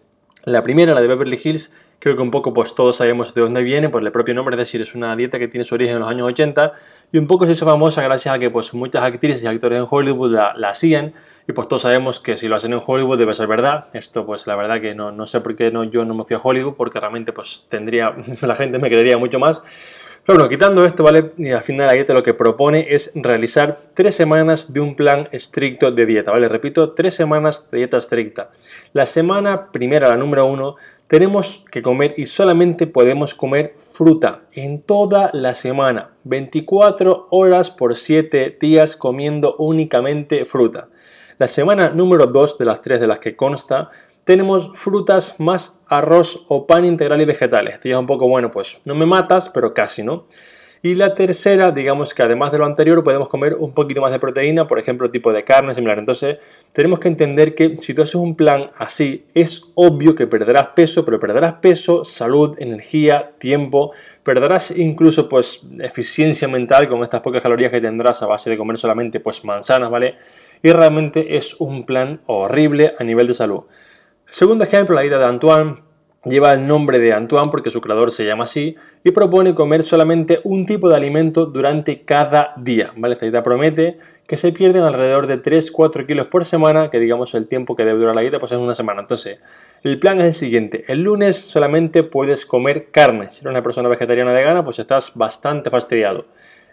la 0.45 0.63
primera, 0.63 0.93
la 0.95 1.01
de 1.01 1.07
Beverly 1.07 1.39
Hills, 1.43 1.75
Creo 1.99 2.15
que 2.15 2.21
un 2.21 2.31
poco 2.31 2.53
pues 2.53 2.73
todos 2.73 2.95
sabemos 2.95 3.33
de 3.33 3.41
dónde 3.41 3.61
viene 3.61 3.89
por 3.89 4.01
el 4.01 4.11
propio 4.11 4.33
nombre, 4.33 4.55
es 4.55 4.59
decir, 4.59 4.81
es 4.81 4.95
una 4.95 5.13
dieta 5.17 5.37
que 5.37 5.49
tiene 5.49 5.65
su 5.65 5.75
origen 5.75 5.95
en 5.95 5.99
los 5.99 6.09
años 6.09 6.27
80 6.27 6.71
y 7.11 7.17
un 7.17 7.27
poco 7.27 7.45
se 7.45 7.51
hizo 7.51 7.65
famosa 7.65 8.01
gracias 8.01 8.33
a 8.33 8.39
que 8.39 8.49
pues 8.49 8.73
muchas 8.73 9.03
actrices 9.03 9.43
y 9.43 9.47
actores 9.47 9.79
en 9.79 9.85
Hollywood 9.89 10.31
la, 10.31 10.69
hacían 10.69 11.13
y 11.45 11.51
pues 11.51 11.67
todos 11.67 11.81
sabemos 11.81 12.21
que 12.21 12.37
si 12.37 12.47
lo 12.47 12.55
hacen 12.55 12.71
en 12.71 12.79
Hollywood 12.85 13.17
debe 13.17 13.33
ser 13.33 13.47
verdad. 13.47 13.87
Esto 13.91 14.25
pues 14.25 14.47
la 14.47 14.55
verdad 14.55 14.79
que 14.79 14.95
no, 14.95 15.11
no 15.11 15.25
sé 15.25 15.41
por 15.41 15.55
qué 15.57 15.71
no, 15.71 15.83
yo 15.83 16.05
no 16.05 16.13
me 16.13 16.23
fui 16.23 16.37
a 16.37 16.39
Hollywood 16.41 16.75
porque 16.75 16.99
realmente 17.01 17.33
pues 17.33 17.65
tendría, 17.67 18.15
la 18.41 18.55
gente 18.55 18.79
me 18.79 18.87
creería 18.87 19.17
mucho 19.17 19.37
más. 19.37 19.61
Pero 20.25 20.37
bueno, 20.37 20.49
quitando 20.49 20.85
esto, 20.85 21.03
¿vale? 21.03 21.31
Y 21.37 21.49
al 21.49 21.63
final 21.63 21.87
la 21.87 21.93
dieta 21.93 22.13
lo 22.13 22.21
que 22.21 22.33
propone 22.33 22.85
es 22.89 23.11
realizar 23.15 23.77
tres 23.93 24.13
semanas 24.15 24.71
de 24.71 24.79
un 24.79 24.95
plan 24.95 25.27
estricto 25.31 25.91
de 25.91 26.05
dieta, 26.05 26.31
¿vale? 26.31 26.47
Repito, 26.47 26.91
tres 26.91 27.15
semanas 27.15 27.67
de 27.71 27.79
dieta 27.79 27.97
estricta. 27.97 28.51
La 28.93 29.05
semana 29.07 29.71
primera, 29.71 30.07
la 30.09 30.17
número 30.17 30.45
uno, 30.45 30.75
tenemos 31.09 31.65
que 31.71 31.81
comer 31.81 32.13
y 32.17 32.27
solamente 32.27 32.85
podemos 32.85 33.33
comer 33.33 33.73
fruta 33.77 34.43
en 34.53 34.83
toda 34.83 35.31
la 35.33 35.55
semana. 35.55 36.11
24 36.25 37.25
horas 37.31 37.71
por 37.71 37.95
7 37.95 38.57
días 38.61 38.95
comiendo 38.95 39.55
únicamente 39.57 40.45
fruta. 40.45 40.87
La 41.39 41.47
semana 41.47 41.89
número 41.89 42.27
2 42.27 42.59
de 42.59 42.65
las 42.65 42.81
3 42.81 42.99
de 42.99 43.07
las 43.07 43.17
que 43.17 43.35
consta, 43.35 43.89
tenemos 44.23 44.69
frutas 44.75 45.39
más 45.39 45.81
arroz 45.87 46.45
o 46.47 46.67
pan 46.67 46.85
integral 46.85 47.19
y 47.21 47.25
vegetales. 47.25 47.79
Es 47.83 47.95
un 47.95 48.05
poco, 48.05 48.27
bueno, 48.27 48.51
pues 48.51 48.77
no 48.85 48.93
me 48.93 49.07
matas, 49.07 49.49
pero 49.49 49.73
casi, 49.73 50.03
¿no? 50.03 50.27
Y 50.81 50.95
la 50.95 51.13
tercera, 51.13 51.71
digamos 51.71 52.13
que 52.13 52.23
además 52.23 52.53
de 52.53 52.57
lo 52.57 52.65
anterior, 52.65 53.03
podemos 53.03 53.27
comer 53.27 53.55
un 53.55 53.73
poquito 53.73 53.99
más 53.99 54.11
de 54.11 54.19
proteína, 54.19 54.65
por 54.65 54.79
ejemplo, 54.79 55.09
tipo 55.09 55.33
de 55.33 55.43
carne 55.43 55.75
similar. 55.75 55.99
Entonces, 55.99 56.37
tenemos 56.71 56.99
que 56.99 57.09
entender 57.09 57.53
que 57.53 57.75
si 57.77 57.93
tú 57.93 58.01
haces 58.01 58.15
un 58.15 58.33
plan 58.35 58.67
así, 58.77 59.25
es 59.33 59.71
obvio 59.75 60.15
que 60.15 60.25
perderás 60.25 60.67
peso, 60.67 61.03
pero 61.03 61.19
perderás 61.19 61.53
peso, 61.53 62.05
salud, 62.05 62.55
energía, 62.59 63.33
tiempo, 63.39 63.91
perderás 64.23 64.71
incluso 64.71 65.27
pues 65.27 65.63
eficiencia 65.79 66.47
mental 66.47 66.87
con 66.87 67.03
estas 67.03 67.19
pocas 67.19 67.43
calorías 67.43 67.71
que 67.71 67.81
tendrás 67.81 68.23
a 68.23 68.27
base 68.27 68.49
de 68.49 68.57
comer 68.57 68.77
solamente 68.77 69.19
pues 69.19 69.43
manzanas, 69.43 69.89
¿vale? 69.89 70.13
Y 70.63 70.71
realmente 70.71 71.35
es 71.35 71.59
un 71.59 71.85
plan 71.85 72.21
horrible 72.25 72.93
a 72.97 73.03
nivel 73.03 73.27
de 73.27 73.33
salud. 73.33 73.63
Segundo 74.29 74.63
ejemplo, 74.63 74.95
la 74.95 75.03
idea 75.03 75.17
de 75.17 75.25
Antoine 75.25 75.88
Lleva 76.25 76.51
el 76.51 76.67
nombre 76.67 76.99
de 76.99 77.13
Antoine 77.13 77.49
porque 77.49 77.71
su 77.71 77.79
creador 77.79 78.11
se 78.11 78.25
llama 78.25 78.43
así 78.43 78.75
y 79.05 79.11
propone 79.11 79.55
comer 79.55 79.83
solamente 79.83 80.41
un 80.43 80.65
tipo 80.65 80.89
de 80.89 80.97
alimento 80.97 81.45
durante 81.45 82.01
cada 82.01 82.53
día. 82.57 82.91
¿vale? 82.97 83.13
Esta 83.13 83.25
dieta 83.25 83.41
promete 83.41 83.99
que 84.27 84.35
se 84.35 84.51
pierden 84.51 84.83
alrededor 84.83 85.27
de 85.27 85.41
3-4 85.41 86.05
kilos 86.05 86.27
por 86.27 86.43
semana, 86.43 86.91
que 86.91 86.99
digamos 86.99 87.33
el 87.35 87.47
tiempo 87.47 87.77
que 87.77 87.85
debe 87.85 87.99
durar 87.99 88.15
la 88.15 88.21
dieta 88.21 88.37
pues 88.37 88.51
es 88.51 88.57
una 88.57 88.75
semana. 88.75 88.99
Entonces, 88.99 89.39
el 89.81 89.97
plan 89.97 90.19
es 90.19 90.25
el 90.25 90.33
siguiente. 90.33 90.83
El 90.89 91.03
lunes 91.03 91.37
solamente 91.37 92.03
puedes 92.03 92.45
comer 92.45 92.91
carne. 92.91 93.29
Si 93.29 93.39
eres 93.39 93.51
una 93.51 93.63
persona 93.63 93.87
vegetariana 93.87 94.33
vegana, 94.33 94.65
pues 94.65 94.77
estás 94.79 95.13
bastante 95.15 95.69
fastidiado. 95.69 96.25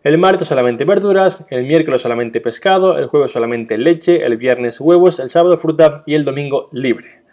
El 0.03 0.19
martes 0.19 0.49
solamente 0.49 0.85
verduras, 0.85 1.47
el 1.51 1.67
miércoles 1.67 2.03
solamente 2.03 2.41
pescado, 2.41 2.99
el 2.99 3.07
jueves 3.07 3.31
solamente 3.31 3.79
leche, 3.79 4.27
el 4.27 4.37
viernes 4.37 4.81
huevos, 4.81 5.21
el 5.21 5.29
sábado 5.29 5.57
fruta 5.57 6.03
y 6.05 6.15
el 6.15 6.25
domingo 6.25 6.69
libre. 6.73 7.26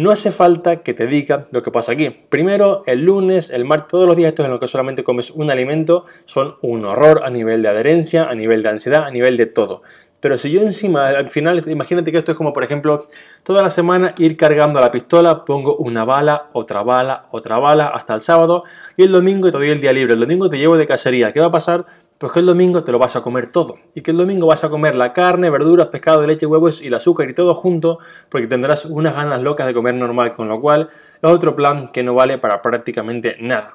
No 0.00 0.10
hace 0.10 0.32
falta 0.32 0.76
que 0.76 0.94
te 0.94 1.06
diga 1.06 1.46
lo 1.50 1.62
que 1.62 1.70
pasa 1.70 1.92
aquí. 1.92 2.08
Primero, 2.30 2.84
el 2.86 3.04
lunes, 3.04 3.50
el 3.50 3.66
martes, 3.66 3.88
todos 3.88 4.06
los 4.06 4.16
días 4.16 4.28
estos 4.28 4.46
en 4.46 4.50
los 4.50 4.58
que 4.58 4.66
solamente 4.66 5.04
comes 5.04 5.30
un 5.30 5.50
alimento 5.50 6.06
son 6.24 6.54
un 6.62 6.86
horror 6.86 7.20
a 7.22 7.28
nivel 7.28 7.60
de 7.60 7.68
adherencia, 7.68 8.24
a 8.24 8.34
nivel 8.34 8.62
de 8.62 8.70
ansiedad, 8.70 9.04
a 9.04 9.10
nivel 9.10 9.36
de 9.36 9.44
todo. 9.44 9.82
Pero 10.18 10.38
si 10.38 10.50
yo 10.50 10.62
encima, 10.62 11.08
al 11.08 11.28
final, 11.28 11.62
imagínate 11.68 12.10
que 12.12 12.16
esto 12.16 12.32
es 12.32 12.38
como, 12.38 12.54
por 12.54 12.64
ejemplo, 12.64 13.04
toda 13.42 13.62
la 13.62 13.68
semana 13.68 14.14
ir 14.16 14.38
cargando 14.38 14.80
la 14.80 14.90
pistola, 14.90 15.44
pongo 15.44 15.76
una 15.76 16.06
bala, 16.06 16.48
otra 16.54 16.82
bala, 16.82 17.26
otra 17.30 17.58
bala, 17.58 17.88
hasta 17.88 18.14
el 18.14 18.22
sábado, 18.22 18.64
y 18.96 19.02
el 19.02 19.12
domingo 19.12 19.50
te 19.50 19.58
doy 19.58 19.68
el 19.68 19.82
día 19.82 19.92
libre. 19.92 20.14
El 20.14 20.20
domingo 20.20 20.48
te 20.48 20.56
llevo 20.56 20.78
de 20.78 20.86
cacería. 20.86 21.34
¿Qué 21.34 21.40
va 21.40 21.46
a 21.48 21.50
pasar? 21.50 21.84
Pues 22.20 22.32
que 22.32 22.40
el 22.40 22.44
domingo 22.44 22.84
te 22.84 22.92
lo 22.92 22.98
vas 22.98 23.16
a 23.16 23.22
comer 23.22 23.46
todo. 23.46 23.78
Y 23.94 24.02
que 24.02 24.10
el 24.10 24.18
domingo 24.18 24.46
vas 24.46 24.62
a 24.62 24.68
comer 24.68 24.94
la 24.94 25.14
carne, 25.14 25.48
verduras, 25.48 25.86
pescado, 25.86 26.26
leche, 26.26 26.44
huevos 26.44 26.82
y 26.82 26.88
el 26.88 26.94
azúcar 26.94 27.30
y 27.30 27.32
todo 27.32 27.54
junto, 27.54 27.98
porque 28.28 28.46
tendrás 28.46 28.84
unas 28.84 29.14
ganas 29.14 29.40
locas 29.42 29.66
de 29.66 29.72
comer 29.72 29.94
normal, 29.94 30.34
con 30.34 30.46
lo 30.46 30.60
cual 30.60 30.90
es 31.14 31.30
otro 31.30 31.56
plan 31.56 31.88
que 31.88 32.02
no 32.02 32.12
vale 32.12 32.36
para 32.36 32.60
prácticamente 32.60 33.36
nada. 33.40 33.74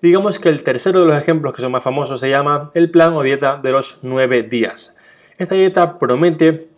Digamos 0.00 0.38
que 0.38 0.48
el 0.48 0.62
tercero 0.62 1.00
de 1.00 1.06
los 1.08 1.20
ejemplos 1.20 1.52
que 1.52 1.60
son 1.60 1.70
más 1.70 1.82
famosos 1.82 2.18
se 2.18 2.30
llama 2.30 2.70
el 2.72 2.90
plan 2.90 3.12
o 3.12 3.22
dieta 3.22 3.60
de 3.62 3.72
los 3.72 3.98
9 4.00 4.44
días. 4.44 4.96
Esta 5.36 5.54
dieta 5.54 5.98
promete 5.98 6.70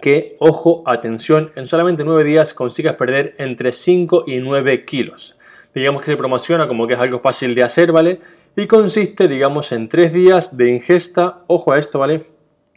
que, 0.00 0.36
ojo, 0.38 0.84
atención, 0.86 1.52
en 1.54 1.66
solamente 1.66 2.02
9 2.02 2.24
días 2.24 2.54
consigas 2.54 2.94
perder 2.94 3.34
entre 3.36 3.72
5 3.72 4.24
y 4.26 4.38
9 4.38 4.86
kilos. 4.86 5.36
Digamos 5.74 6.00
que 6.00 6.12
se 6.12 6.16
promociona 6.16 6.66
como 6.66 6.86
que 6.86 6.94
es 6.94 7.00
algo 7.00 7.18
fácil 7.18 7.54
de 7.54 7.62
hacer, 7.62 7.92
¿vale? 7.92 8.20
Y 8.56 8.66
consiste, 8.66 9.28
digamos, 9.28 9.72
en 9.72 9.88
tres 9.88 10.12
días 10.12 10.56
de 10.56 10.70
ingesta, 10.70 11.42
ojo 11.46 11.72
a 11.72 11.78
esto, 11.78 11.98
¿vale? 11.98 12.22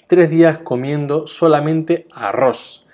Tres 0.08 0.30
días 0.30 0.60
comiendo 0.60 1.28
solamente 1.28 2.08
arroz. 2.12 2.86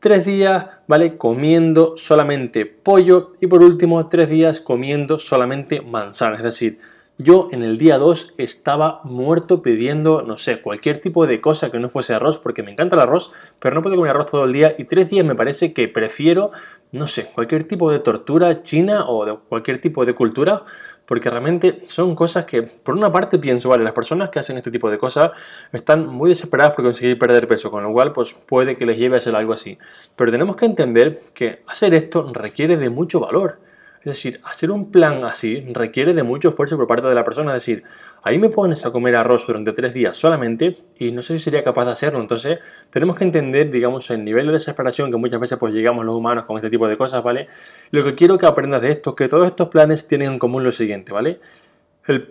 Tres 0.00 0.26
días, 0.26 0.66
¿vale? 0.86 1.16
Comiendo 1.16 1.96
solamente 1.96 2.66
pollo 2.66 3.32
y 3.40 3.46
por 3.46 3.62
último, 3.62 4.08
tres 4.08 4.28
días 4.28 4.60
comiendo 4.60 5.18
solamente 5.18 5.80
manzana. 5.80 6.36
Es 6.36 6.42
decir, 6.42 6.78
yo 7.18 7.48
en 7.50 7.62
el 7.62 7.78
día 7.78 7.96
2 7.96 8.34
estaba 8.36 9.00
muerto 9.04 9.62
pidiendo, 9.62 10.20
no 10.20 10.36
sé, 10.36 10.60
cualquier 10.60 11.00
tipo 11.00 11.26
de 11.26 11.40
cosa 11.40 11.70
que 11.70 11.78
no 11.78 11.88
fuese 11.88 12.12
arroz, 12.12 12.38
porque 12.38 12.62
me 12.62 12.70
encanta 12.70 12.94
el 12.94 13.00
arroz, 13.00 13.32
pero 13.58 13.74
no 13.74 13.80
puedo 13.80 13.96
comer 13.96 14.10
arroz 14.10 14.26
todo 14.26 14.44
el 14.44 14.52
día 14.52 14.74
y 14.76 14.84
tres 14.84 15.08
días 15.08 15.24
me 15.24 15.34
parece 15.34 15.72
que 15.72 15.88
prefiero, 15.88 16.50
no 16.92 17.06
sé, 17.06 17.30
cualquier 17.34 17.64
tipo 17.64 17.90
de 17.90 18.00
tortura 18.00 18.62
china 18.62 19.08
o 19.08 19.24
de 19.24 19.34
cualquier 19.48 19.80
tipo 19.80 20.04
de 20.04 20.14
cultura, 20.14 20.64
porque 21.06 21.30
realmente 21.30 21.80
son 21.86 22.14
cosas 22.14 22.44
que, 22.44 22.62
por 22.62 22.94
una 22.94 23.10
parte 23.10 23.38
pienso, 23.38 23.68
vale, 23.68 23.84
las 23.84 23.92
personas 23.92 24.30
que 24.30 24.38
hacen 24.38 24.58
este 24.58 24.70
tipo 24.70 24.90
de 24.90 24.98
cosas 24.98 25.30
están 25.72 26.06
muy 26.06 26.30
desesperadas 26.30 26.74
por 26.74 26.84
conseguir 26.84 27.18
perder 27.18 27.46
peso, 27.46 27.70
con 27.70 27.84
lo 27.84 27.92
cual 27.92 28.12
pues 28.12 28.34
puede 28.34 28.76
que 28.76 28.86
les 28.86 28.98
lleve 28.98 29.16
a 29.16 29.18
hacer 29.18 29.34
algo 29.34 29.52
así. 29.52 29.78
Pero 30.16 30.30
tenemos 30.30 30.56
que 30.56 30.66
entender 30.66 31.18
que 31.32 31.62
hacer 31.66 31.94
esto 31.94 32.30
requiere 32.32 32.76
de 32.76 32.90
mucho 32.90 33.20
valor. 33.20 33.60
Es 34.06 34.18
decir, 34.18 34.40
hacer 34.44 34.70
un 34.70 34.92
plan 34.92 35.24
así 35.24 35.66
requiere 35.72 36.14
de 36.14 36.22
mucho 36.22 36.50
esfuerzo 36.50 36.76
por 36.76 36.86
parte 36.86 37.08
de 37.08 37.14
la 37.16 37.24
persona. 37.24 37.56
Es 37.56 37.66
decir, 37.66 37.82
ahí 38.22 38.38
me 38.38 38.50
pones 38.50 38.86
a 38.86 38.92
comer 38.92 39.16
arroz 39.16 39.44
durante 39.48 39.72
tres 39.72 39.92
días 39.94 40.16
solamente 40.16 40.76
y 40.96 41.10
no 41.10 41.22
sé 41.22 41.36
si 41.36 41.42
sería 41.42 41.64
capaz 41.64 41.86
de 41.86 41.90
hacerlo. 41.90 42.20
Entonces, 42.20 42.60
tenemos 42.90 43.16
que 43.16 43.24
entender, 43.24 43.68
digamos, 43.68 44.08
el 44.10 44.24
nivel 44.24 44.46
de 44.46 44.52
desesperación 44.52 45.10
que 45.10 45.16
muchas 45.16 45.40
veces 45.40 45.58
pues 45.58 45.74
llegamos 45.74 46.04
los 46.04 46.14
humanos 46.14 46.44
con 46.44 46.54
este 46.54 46.70
tipo 46.70 46.86
de 46.86 46.96
cosas, 46.96 47.24
¿vale? 47.24 47.48
Lo 47.90 48.04
que 48.04 48.14
quiero 48.14 48.38
que 48.38 48.46
aprendas 48.46 48.80
de 48.80 48.90
esto 48.90 49.10
es 49.10 49.16
que 49.16 49.26
todos 49.26 49.48
estos 49.48 49.70
planes 49.70 50.06
tienen 50.06 50.34
en 50.34 50.38
común 50.38 50.62
lo 50.62 50.70
siguiente, 50.70 51.12
¿vale? 51.12 51.40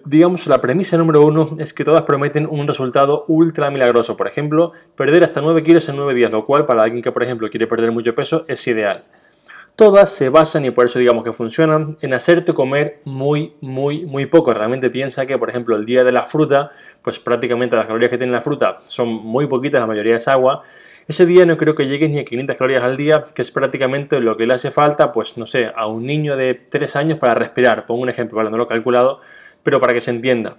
digamos, 0.05 0.47
la 0.47 0.61
premisa 0.61 0.95
número 0.97 1.25
uno 1.25 1.49
es 1.59 1.73
que 1.73 1.83
todas 1.83 2.03
prometen 2.03 2.47
un 2.49 2.65
resultado 2.65 3.25
ultra 3.27 3.69
milagroso. 3.69 4.15
Por 4.15 4.29
ejemplo, 4.29 4.71
perder 4.95 5.25
hasta 5.25 5.41
9 5.41 5.61
kilos 5.63 5.89
en 5.89 5.97
9 5.97 6.13
días, 6.13 6.31
lo 6.31 6.45
cual 6.45 6.63
para 6.63 6.83
alguien 6.83 7.03
que, 7.03 7.11
por 7.11 7.23
ejemplo, 7.23 7.49
quiere 7.49 7.67
perder 7.67 7.91
mucho 7.91 8.15
peso 8.15 8.45
es 8.47 8.65
ideal. 8.67 9.03
Todas 9.75 10.09
se 10.09 10.29
basan, 10.29 10.63
y 10.63 10.71
por 10.71 10.85
eso 10.85 10.99
digamos 10.99 11.25
que 11.25 11.33
funcionan, 11.33 11.97
en 11.99 12.13
hacerte 12.13 12.53
comer 12.53 13.01
muy, 13.03 13.55
muy, 13.59 14.05
muy 14.05 14.25
poco. 14.25 14.53
Realmente 14.53 14.89
piensa 14.89 15.25
que, 15.25 15.37
por 15.37 15.49
ejemplo, 15.49 15.75
el 15.75 15.85
día 15.85 16.05
de 16.05 16.13
la 16.13 16.23
fruta, 16.23 16.71
pues 17.01 17.19
prácticamente 17.19 17.75
las 17.75 17.85
calorías 17.85 18.09
que 18.09 18.17
tiene 18.17 18.31
la 18.31 18.39
fruta 18.39 18.77
son 18.85 19.09
muy 19.09 19.47
poquitas, 19.47 19.81
la 19.81 19.87
mayoría 19.87 20.15
es 20.15 20.29
agua. 20.29 20.61
Ese 21.09 21.25
día 21.25 21.45
no 21.45 21.57
creo 21.57 21.75
que 21.75 21.87
llegues 21.87 22.09
ni 22.09 22.19
a 22.19 22.25
500 22.25 22.55
calorías 22.55 22.83
al 22.83 22.95
día, 22.95 23.25
que 23.35 23.41
es 23.41 23.51
prácticamente 23.51 24.21
lo 24.21 24.37
que 24.37 24.47
le 24.47 24.53
hace 24.53 24.71
falta, 24.71 25.11
pues 25.11 25.37
no 25.37 25.45
sé, 25.45 25.69
a 25.75 25.87
un 25.87 26.05
niño 26.05 26.37
de 26.37 26.53
3 26.53 26.95
años 26.95 27.19
para 27.19 27.35
respirar. 27.35 27.85
Pongo 27.85 28.01
un 28.01 28.09
ejemplo, 28.09 28.37
¿vale? 28.37 28.49
no 28.49 28.57
lo 28.57 28.63
he 28.63 28.67
calculado, 28.67 29.19
pero 29.61 29.81
para 29.81 29.93
que 29.93 29.99
se 29.99 30.11
entienda. 30.11 30.55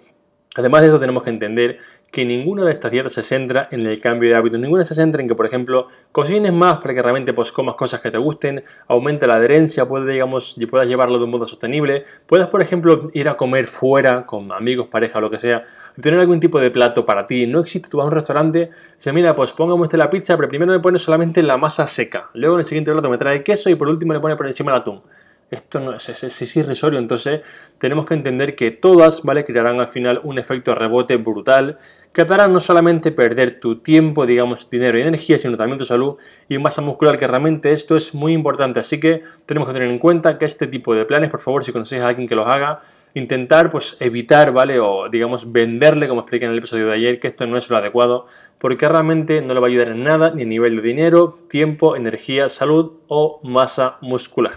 Además 0.57 0.83
de 0.83 0.89
eso 0.89 1.01
tenemos 1.01 1.23
que 1.23 1.31
entender 1.31 1.79
que 2.11 2.25
ninguna 2.25 2.65
de 2.65 2.73
estas 2.73 2.91
dietas 2.91 3.13
se 3.13 3.23
centra 3.23 3.69
en 3.71 3.87
el 3.87 4.01
cambio 4.01 4.31
de 4.31 4.37
hábitos, 4.37 4.59
ninguna 4.59 4.85
se 4.85 4.95
centra 4.95 5.21
en 5.21 5.29
que, 5.29 5.35
por 5.35 5.47
ejemplo, 5.47 5.89
cocines 6.13 6.53
más 6.53 6.79
para 6.79 6.95
que 6.95 7.03
realmente 7.03 7.33
pues, 7.33 7.53
comas 7.53 7.75
cosas 7.75 8.01
que 8.01 8.11
te 8.11 8.19
gusten, 8.19 8.65
aumente 8.89 9.27
la 9.27 9.35
adherencia, 9.35 9.87
puedes, 9.87 10.13
digamos, 10.13 10.57
puedas 10.71 10.89
llevarlo 10.89 11.19
de 11.19 11.25
un 11.25 11.31
modo 11.31 11.47
sostenible, 11.47 12.05
puedas, 12.27 12.49
por 12.49 12.63
ejemplo, 12.63 13.05
ir 13.13 13.29
a 13.29 13.37
comer 13.37 13.67
fuera 13.67 14.25
con 14.25 14.51
amigos, 14.53 14.89
pareja 14.89 15.21
lo 15.21 15.31
que 15.31 15.39
sea, 15.39 15.65
tener 16.01 16.19
algún 16.21 16.41
tipo 16.41 16.61
de 16.61 16.71
plato 16.71 17.05
para 17.05 17.27
ti. 17.27 17.47
No 17.47 17.61
existe, 17.61 17.89
tú 17.89 17.99
vas 17.99 18.05
a 18.05 18.09
un 18.09 18.15
restaurante, 18.15 18.71
se 18.97 19.13
mira, 19.13 19.35
pues 19.35 19.53
pongamos 19.53 19.93
la 19.93 20.11
pizza, 20.11 20.37
pero 20.37 20.49
primero 20.49 20.73
me 20.73 20.81
pones 20.81 21.03
solamente 21.03 21.43
la 21.43 21.57
masa 21.57 21.87
seca, 21.87 22.31
luego 22.35 22.57
en 22.57 22.61
el 22.61 22.67
siguiente 22.67 22.93
plato 22.93 23.09
me 23.09 23.19
trae 23.19 23.37
el 23.37 23.43
queso 23.43 23.71
y 23.71 23.75
por 23.75 23.89
último 23.89 24.13
le 24.13 24.21
pone 24.21 24.37
por 24.37 24.47
encima 24.47 24.73
el 24.73 24.79
atún. 24.79 25.03
Esto 25.49 25.79
no 25.79 25.95
es, 25.95 26.09
es, 26.09 26.57
irrisorio, 26.57 26.99
entonces 26.99 27.43
tenemos 27.79 28.05
que 28.05 28.15
entender 28.15 28.57
que 28.57 28.73
todas, 28.73 29.23
¿vale? 29.23 29.45
Crearán 29.45 29.79
al 29.79 29.87
final 29.87 30.21
un 30.25 30.41
efecto 30.41 30.75
rebote 30.75 31.17
brutal 31.17 31.79
que 32.13 32.25
te 32.25 32.35
hará 32.35 32.49
no 32.49 32.59
solamente 32.59 33.13
perder 33.13 33.61
tu 33.61 33.77
tiempo, 33.77 34.27
digamos, 34.27 34.69
dinero 34.71 34.99
y 34.99 35.03
energía, 35.03 35.39
sino 35.39 35.57
también 35.57 35.79
tu 35.79 35.85
salud 35.85 36.17
y 36.49 36.59
masa 36.59 36.83
muscular, 36.83 37.17
que 37.17 37.29
realmente 37.29 37.73
esto 37.73 37.97
es 37.97 38.13
muy 38.13 38.33
importante. 38.33 38.81
Así 38.81 38.99
que 38.99 39.23
tenemos 39.45 39.69
que 39.69 39.75
tener 39.75 39.89
en 39.89 40.01
cuenta 40.01 40.37
que 40.37 40.47
este 40.47 40.67
tipo 40.67 40.95
de 40.97 41.05
planes, 41.05 41.31
por 41.31 41.41
favor, 41.41 41.63
si 41.63 41.71
conocéis 41.71 42.03
a 42.03 42.09
alguien 42.09 42.27
que 42.27 42.35
los 42.35 42.49
haga, 42.49 42.81
intentar 43.15 43.71
pues 43.71 43.97
evitar, 44.01 44.53
¿vale? 44.53 44.81
O 44.81 45.09
digamos 45.09 45.53
venderle, 45.53 46.09
como 46.09 46.23
expliqué 46.23 46.47
en 46.47 46.53
el 46.53 46.59
episodio 46.59 46.89
de 46.89 46.95
ayer, 46.95 47.21
que 47.21 47.29
esto 47.29 47.47
no 47.47 47.57
es 47.57 47.71
lo 47.71 47.77
adecuado, 47.77 48.27
porque 48.59 48.89
realmente 48.89 49.43
no 49.43 49.55
le 49.55 49.61
va 49.61 49.67
a 49.69 49.71
ayudar 49.71 49.89
en 49.89 50.03
nada, 50.03 50.33
ni 50.35 50.43
a 50.43 50.47
nivel 50.47 50.77
de 50.77 50.83
dinero, 50.83 51.39
tiempo, 51.49 51.97
energía, 51.97 52.49
salud 52.49 52.95
o 53.07 53.41
masa 53.45 53.99
muscular. 54.01 54.55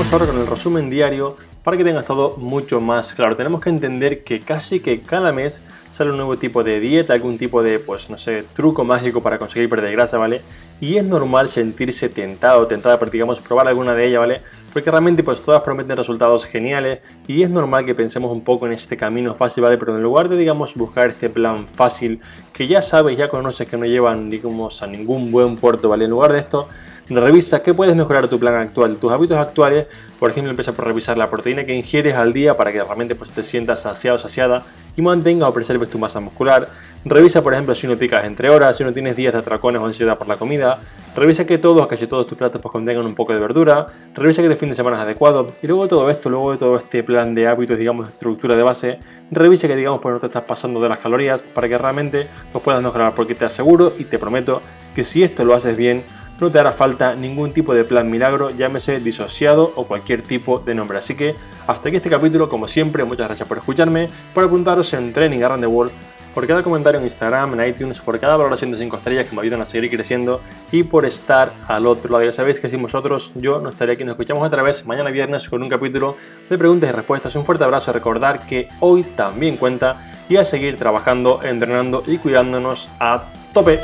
Vamos 0.00 0.14
ahora 0.14 0.26
con 0.28 0.40
el 0.40 0.46
resumen 0.46 0.88
diario 0.88 1.36
para 1.62 1.76
que 1.76 1.84
tengas 1.84 2.06
todo 2.06 2.34
mucho 2.38 2.80
más 2.80 3.12
claro. 3.12 3.36
Tenemos 3.36 3.60
que 3.60 3.68
entender 3.68 4.24
que 4.24 4.40
casi 4.40 4.80
que 4.80 5.02
cada 5.02 5.30
mes 5.30 5.60
sale 5.90 6.10
un 6.10 6.16
nuevo 6.16 6.38
tipo 6.38 6.64
de 6.64 6.80
dieta, 6.80 7.12
algún 7.12 7.36
tipo 7.36 7.62
de, 7.62 7.78
pues 7.78 8.08
no 8.08 8.16
sé, 8.16 8.44
truco 8.54 8.82
mágico 8.82 9.20
para 9.20 9.38
conseguir 9.38 9.68
perder 9.68 9.92
grasa, 9.92 10.16
¿vale? 10.16 10.40
Y 10.80 10.96
es 10.96 11.04
normal 11.04 11.50
sentirse 11.50 12.08
tentado, 12.08 12.66
tentada 12.66 12.98
por, 12.98 13.10
digamos, 13.10 13.40
probar 13.40 13.68
alguna 13.68 13.94
de 13.94 14.06
ellas, 14.06 14.20
¿vale? 14.20 14.40
Porque 14.72 14.90
realmente 14.90 15.22
pues 15.22 15.42
todas 15.42 15.60
prometen 15.62 15.98
resultados 15.98 16.46
geniales 16.46 17.00
y 17.28 17.42
es 17.42 17.50
normal 17.50 17.84
que 17.84 17.94
pensemos 17.94 18.32
un 18.32 18.40
poco 18.40 18.64
en 18.64 18.72
este 18.72 18.96
camino 18.96 19.34
fácil, 19.34 19.64
¿vale? 19.64 19.76
Pero 19.76 19.94
en 19.94 20.02
lugar 20.02 20.30
de, 20.30 20.38
digamos, 20.38 20.76
buscar 20.76 21.10
este 21.10 21.28
plan 21.28 21.66
fácil 21.66 22.22
que 22.54 22.66
ya 22.66 22.80
sabes, 22.80 23.18
ya 23.18 23.28
conoces 23.28 23.68
que 23.68 23.76
no 23.76 23.84
llevan, 23.84 24.30
digamos, 24.30 24.82
a 24.82 24.86
ningún 24.86 25.30
buen 25.30 25.58
puerto, 25.58 25.90
¿vale? 25.90 26.06
En 26.06 26.10
lugar 26.10 26.32
de 26.32 26.38
esto, 26.38 26.70
Revisa 27.10 27.60
qué 27.60 27.74
puedes 27.74 27.96
mejorar 27.96 28.28
tu 28.28 28.38
plan 28.38 28.54
actual, 28.54 28.94
tus 28.94 29.10
hábitos 29.10 29.36
actuales. 29.36 29.88
Por 30.20 30.30
ejemplo, 30.30 30.50
empieza 30.50 30.72
por 30.72 30.86
revisar 30.86 31.18
la 31.18 31.28
proteína 31.28 31.64
que 31.64 31.74
ingieres 31.74 32.14
al 32.14 32.32
día 32.32 32.56
para 32.56 32.70
que 32.70 32.80
realmente 32.84 33.16
pues, 33.16 33.30
te 33.30 33.42
sientas 33.42 33.82
saciado 33.82 34.16
o 34.16 34.20
saciada 34.20 34.62
y 34.96 35.02
mantenga 35.02 35.48
o 35.48 35.52
preserves 35.52 35.90
tu 35.90 35.98
masa 35.98 36.20
muscular. 36.20 36.68
Revisa, 37.04 37.42
por 37.42 37.52
ejemplo, 37.52 37.74
si 37.74 37.88
no 37.88 37.96
picas 37.96 38.24
entre 38.24 38.48
horas, 38.48 38.76
si 38.76 38.84
no 38.84 38.92
tienes 38.92 39.16
días 39.16 39.32
de 39.32 39.40
atracones 39.40 39.82
o 39.82 39.86
ansiedad 39.86 40.18
por 40.18 40.28
la 40.28 40.36
comida. 40.36 40.78
Revisa 41.16 41.44
que 41.44 41.58
todos, 41.58 41.84
casi 41.88 42.06
todos 42.06 42.28
tus 42.28 42.38
platos 42.38 42.62
pues, 42.62 42.70
contengan 42.70 43.04
un 43.04 43.16
poco 43.16 43.32
de 43.32 43.40
verdura. 43.40 43.86
Revisa 44.14 44.40
que 44.40 44.48
tu 44.48 44.54
fin 44.54 44.68
de 44.68 44.76
semana 44.76 44.98
es 44.98 45.02
adecuado. 45.02 45.52
Y 45.64 45.66
luego 45.66 45.82
de 45.82 45.88
todo 45.88 46.08
esto, 46.10 46.30
luego 46.30 46.52
de 46.52 46.58
todo 46.58 46.76
este 46.76 47.02
plan 47.02 47.34
de 47.34 47.48
hábitos, 47.48 47.76
digamos, 47.76 48.06
estructura 48.06 48.54
de 48.54 48.62
base, 48.62 49.00
revisa 49.32 49.66
que, 49.66 49.74
digamos, 49.74 50.00
pues 50.00 50.12
no 50.12 50.20
te 50.20 50.26
estás 50.26 50.44
pasando 50.44 50.80
de 50.80 50.88
las 50.88 51.00
calorías 51.00 51.42
para 51.42 51.68
que 51.68 51.76
realmente 51.76 52.28
pues, 52.52 52.62
puedas 52.62 52.80
mejorar. 52.80 53.16
Porque 53.16 53.34
te 53.34 53.46
aseguro 53.46 53.94
y 53.98 54.04
te 54.04 54.16
prometo 54.20 54.62
que 54.94 55.02
si 55.02 55.24
esto 55.24 55.44
lo 55.44 55.54
haces 55.54 55.76
bien, 55.76 56.04
no 56.40 56.50
te 56.50 56.58
hará 56.58 56.72
falta 56.72 57.14
ningún 57.14 57.52
tipo 57.52 57.74
de 57.74 57.84
plan 57.84 58.10
milagro, 58.10 58.50
llámese 58.50 59.00
disociado 59.00 59.72
o 59.76 59.84
cualquier 59.86 60.22
tipo 60.22 60.58
de 60.58 60.74
nombre. 60.74 60.98
Así 60.98 61.14
que 61.14 61.34
hasta 61.66 61.88
aquí 61.88 61.96
este 61.96 62.10
capítulo, 62.10 62.48
como 62.48 62.66
siempre, 62.66 63.04
muchas 63.04 63.26
gracias 63.26 63.46
por 63.46 63.58
escucharme, 63.58 64.08
por 64.34 64.44
apuntaros 64.44 64.92
en 64.94 65.12
Training 65.12 65.42
Around 65.42 65.62
the 65.62 65.66
World, 65.66 65.92
por 66.34 66.46
cada 66.46 66.62
comentario 66.62 66.98
en 66.98 67.04
Instagram, 67.04 67.60
en 67.60 67.68
iTunes, 67.68 68.00
por 68.00 68.18
cada 68.18 68.36
valoración 68.36 68.70
de 68.70 68.78
5 68.78 68.96
estrellas 68.96 69.26
que 69.26 69.34
me 69.34 69.42
ayudan 69.42 69.62
a 69.62 69.66
seguir 69.66 69.90
creciendo 69.90 70.40
y 70.70 70.84
por 70.84 71.04
estar 71.04 71.52
al 71.66 71.86
otro 71.86 72.10
lado. 72.12 72.24
Ya 72.24 72.32
sabéis 72.32 72.60
que 72.60 72.68
si 72.68 72.76
vosotros, 72.76 73.32
yo 73.34 73.60
no 73.60 73.70
estaré 73.70 73.92
aquí, 73.92 74.04
nos 74.04 74.12
escuchamos 74.12 74.46
otra 74.46 74.62
vez 74.62 74.86
mañana 74.86 75.10
viernes 75.10 75.48
con 75.48 75.62
un 75.62 75.68
capítulo 75.68 76.16
de 76.48 76.56
preguntas 76.56 76.88
y 76.88 76.92
respuestas. 76.92 77.34
Un 77.36 77.44
fuerte 77.44 77.64
abrazo, 77.64 77.92
recordar 77.92 78.46
que 78.46 78.68
hoy 78.78 79.02
también 79.02 79.56
cuenta 79.56 80.12
y 80.28 80.36
a 80.36 80.44
seguir 80.44 80.78
trabajando, 80.78 81.40
entrenando 81.42 82.04
y 82.06 82.18
cuidándonos 82.18 82.88
a 83.00 83.24
tope. 83.52 83.80